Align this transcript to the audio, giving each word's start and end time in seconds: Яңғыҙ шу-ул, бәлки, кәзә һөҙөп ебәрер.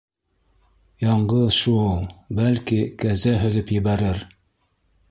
Яңғыҙ 1.03 1.45
шу-ул, 1.57 2.01
бәлки, 2.41 2.81
кәзә 3.05 3.39
һөҙөп 3.47 3.79
ебәрер. 3.79 4.27